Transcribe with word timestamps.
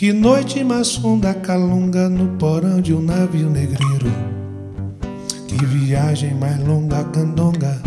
Que 0.00 0.14
noite 0.14 0.64
mais 0.64 0.94
funda 0.94 1.34
calunga 1.34 2.08
no 2.08 2.38
porão 2.38 2.80
de 2.80 2.94
um 2.94 3.02
navio 3.02 3.50
negreiro. 3.50 4.10
Que 5.46 5.62
viagem 5.66 6.32
mais 6.32 6.58
longa 6.66 7.04
candonga. 7.04 7.78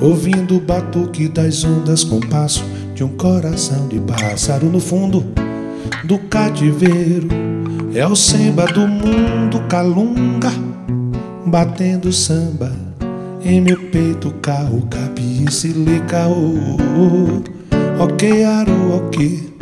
Ouvindo 0.00 0.56
o 0.56 0.60
batuque 0.60 1.28
das 1.28 1.62
ondas 1.64 2.02
com 2.02 2.18
passo 2.18 2.64
de 2.94 3.04
um 3.04 3.14
coração 3.14 3.86
de 3.88 4.00
pássaro 4.00 4.70
no 4.70 4.80
fundo 4.80 5.22
do 6.02 6.18
cativeiro. 6.30 7.28
É 7.94 8.06
o 8.06 8.16
samba 8.16 8.64
do 8.64 8.88
mundo 8.88 9.60
calunga, 9.68 10.50
batendo 11.44 12.10
samba 12.10 12.72
em 13.44 13.60
meu 13.60 13.78
peito, 13.90 14.30
carro, 14.40 14.80
capi, 14.86 15.44
se 15.52 15.74
lê 15.74 16.00
caô. 16.08 16.54
Ok, 18.00 18.44
aro, 18.44 18.94
ok. 18.96 19.55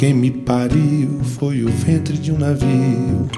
Quem 0.00 0.14
me 0.14 0.30
pariu 0.30 1.20
foi 1.38 1.62
o 1.62 1.68
ventre 1.68 2.16
de 2.16 2.32
um 2.32 2.38
navio. 2.38 3.28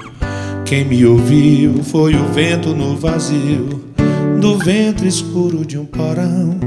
Quem 0.63 0.85
me 0.85 1.05
ouviu 1.05 1.83
foi 1.83 2.15
o 2.15 2.23
vento 2.27 2.73
no 2.73 2.95
vazio 2.95 3.83
do 4.39 4.57
ventre 4.57 5.05
escuro 5.05 5.65
de 5.65 5.77
um 5.77 5.83
porão. 5.83 6.57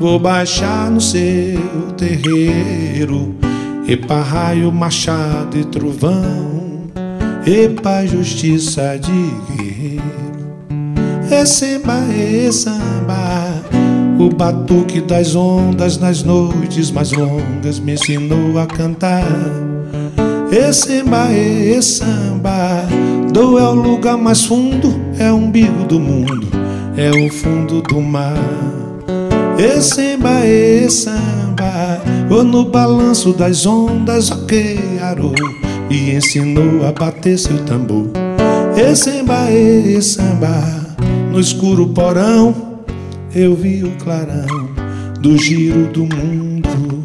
Vou 0.00 0.18
baixar 0.18 0.90
no 0.90 1.02
seu 1.02 1.60
terreiro, 1.98 3.36
epa 3.86 4.22
raio, 4.22 4.72
machado 4.72 5.58
e 5.58 5.66
trovão, 5.66 6.84
epa 7.46 8.06
justiça 8.06 8.98
de 8.98 9.54
guerreiro. 9.54 10.02
É 11.30 11.44
samba, 11.44 11.98
é 12.10 12.50
samba, 12.50 13.25
o 14.18 14.30
batuque 14.30 15.00
das 15.00 15.34
ondas 15.34 15.98
nas 15.98 16.22
noites 16.22 16.90
mais 16.90 17.12
longas 17.12 17.78
me 17.78 17.94
ensinou 17.94 18.58
a 18.58 18.66
cantar. 18.66 19.24
E 20.50 20.72
samba, 20.72 21.28
samba, 21.82 22.86
do 23.32 23.58
é 23.58 23.68
o 23.68 23.74
lugar 23.74 24.16
mais 24.16 24.44
fundo, 24.44 24.94
é 25.18 25.30
o 25.30 25.36
umbigo 25.36 25.84
do 25.84 26.00
mundo, 26.00 26.46
é 26.96 27.10
o 27.10 27.30
fundo 27.30 27.82
do 27.82 28.00
mar. 28.00 28.38
E 29.58 29.80
samba, 29.82 30.40
samba, 30.88 32.00
ou 32.30 32.44
no 32.44 32.64
balanço 32.64 33.32
das 33.32 33.66
ondas, 33.66 34.30
ok, 34.30 34.78
arou, 35.02 35.34
e 35.90 36.12
ensinou 36.12 36.86
a 36.86 36.92
bater 36.92 37.38
seu 37.38 37.58
tambor. 37.64 38.06
E 38.76 38.94
samba, 38.94 39.48
samba, 40.00 40.96
no 41.32 41.40
escuro 41.40 41.88
porão, 41.88 42.65
eu 43.36 43.54
vi 43.54 43.84
o 43.84 43.90
clarão 43.98 44.70
do 45.20 45.36
giro 45.36 45.88
do 45.88 46.04
mundo. 46.04 47.04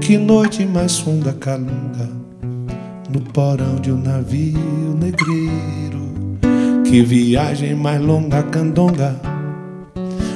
Que 0.00 0.16
noite 0.16 0.64
mais 0.64 0.96
funda 0.96 1.32
calunga 1.32 2.08
no 3.12 3.20
porão 3.20 3.74
de 3.76 3.90
um 3.90 4.00
navio 4.00 4.96
negreiro. 4.96 6.38
Que 6.88 7.02
viagem 7.02 7.74
mais 7.74 8.00
longa 8.00 8.44
candonga. 8.44 9.20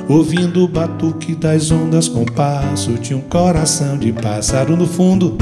Ouvindo 0.09 0.65
o 0.65 0.69
batuque 0.69 1.37
das 1.37 1.71
ondas 1.71 2.09
com 2.09 2.25
passo 2.25 2.95
de 2.95 3.15
um 3.15 3.21
coração 3.21 3.97
de 3.97 4.13
pássaro 4.13 4.77
no 4.77 4.87
fundo 4.87 5.39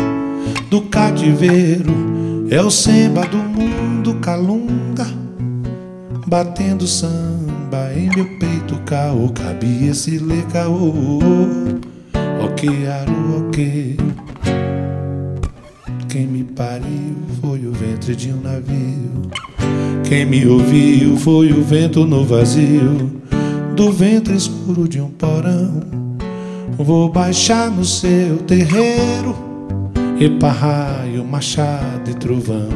do 0.68 0.82
cativeiro. 0.82 2.46
É 2.50 2.60
o 2.60 2.70
samba 2.70 3.24
do 3.24 3.38
mundo 3.38 4.16
calunga, 4.16 5.06
batendo 6.26 6.86
samba 6.86 7.51
em 7.94 8.10
meu 8.14 8.26
peito, 8.38 8.78
caô, 8.84 9.28
cabia 9.30 9.90
esse 9.90 10.18
lê 10.18 10.42
caô. 10.52 10.92
Ok, 12.44 12.68
aru, 12.86 13.46
ok. 13.46 13.96
Quem 16.08 16.26
me 16.26 16.44
pariu 16.44 17.16
foi 17.40 17.66
o 17.66 17.72
ventre 17.72 18.14
de 18.14 18.30
um 18.30 18.40
navio. 18.40 19.30
Quem 20.06 20.26
me 20.26 20.46
ouviu 20.46 21.16
foi 21.16 21.52
o 21.52 21.62
vento 21.62 22.04
no 22.04 22.24
vazio 22.24 23.22
do 23.74 23.90
ventre 23.90 24.36
escuro 24.36 24.86
de 24.86 25.00
um 25.00 25.08
porão. 25.08 25.80
Vou 26.76 27.08
baixar 27.08 27.70
no 27.70 27.84
seu 27.84 28.38
terreiro, 28.38 29.34
epa 30.20 30.50
raio, 30.50 31.24
machado 31.24 32.10
e 32.10 32.14
trovão. 32.14 32.68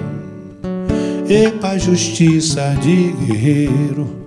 Epa 1.28 1.76
justiça 1.76 2.74
de 2.80 3.12
guerreiro, 3.26 4.25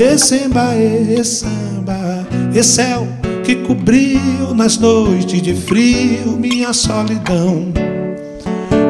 e 0.00 0.16
samba, 0.16 0.74
e 0.74 1.22
samba, 1.22 2.26
céu 2.62 3.06
que 3.44 3.56
cobriu 3.56 4.54
nas 4.54 4.78
noites 4.78 5.42
de 5.42 5.54
frio 5.54 6.38
minha 6.38 6.72
solidão. 6.72 7.70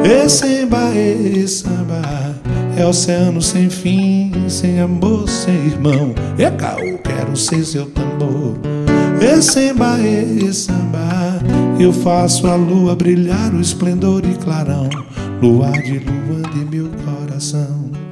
E 0.05 0.29
samba, 0.29 0.95
e 0.95 1.45
samba, 1.49 2.01
é 2.77 2.85
oceano 2.85 3.41
sem 3.41 3.69
fim, 3.69 4.31
sem 4.47 4.79
amor, 4.79 5.27
sem 5.27 5.53
irmão. 5.65 6.15
E 6.37 6.49
caô, 6.51 6.97
quero 7.03 7.35
ser 7.35 7.65
seu 7.65 7.87
tambor. 7.87 8.57
E 9.19 9.41
samba, 9.41 9.99
e 9.99 10.53
samba, 10.53 11.41
eu 11.77 11.91
faço 11.91 12.47
a 12.47 12.55
lua 12.55 12.95
brilhar 12.95 13.53
o 13.53 13.59
esplendor 13.59 14.23
e 14.25 14.33
clarão. 14.35 14.89
Luar 15.41 15.73
de 15.73 15.99
lua 15.99 16.41
de 16.53 16.65
meu 16.73 16.89
coração. 17.03 18.10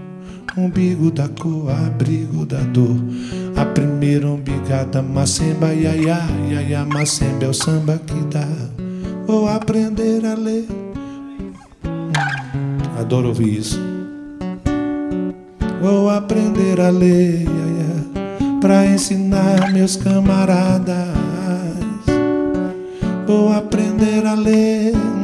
Umbigo 0.60 1.10
da 1.10 1.30
cor, 1.30 1.72
abrigo 1.72 2.46
da 2.46 2.60
dor. 2.60 2.98
A 3.56 3.64
primeira 3.66 4.28
umbigada, 4.28 5.02
macemba, 5.02 5.74
iaia, 5.74 6.20
iaia, 6.52 6.86
macemba 6.86 7.46
é 7.46 7.48
o 7.48 7.54
samba 7.54 7.98
que 8.06 8.20
dá. 8.26 8.46
Vou 9.26 9.48
aprender 9.48 10.26
a 10.26 10.36
ler. 10.36 10.66
Adoro 13.00 13.30
ouvir 13.30 13.60
isso. 13.60 13.80
Vou 15.82 16.10
aprender 16.10 16.82
a 16.82 16.90
ler 16.90 17.44
iaia, 17.44 18.60
pra 18.60 18.86
ensinar 18.86 19.72
meus 19.72 19.96
camaradas. 19.96 21.16
Vou 23.26 23.54
aprender 23.54 24.26
a 24.26 24.34
ler. 24.34 25.19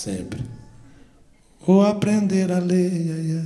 Sempre. 0.00 0.40
Vou 1.66 1.82
aprender 1.82 2.50
a 2.50 2.58
ler, 2.58 3.44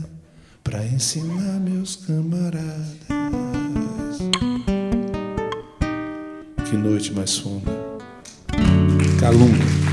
pra 0.63 0.87
ensinar 0.87 1.59
meus 1.59 1.97
camaradas. 1.97 2.69
Que 6.71 6.77
noite 6.77 7.13
mais 7.13 7.37
funda. 7.39 7.73
Calunga. 9.19 9.84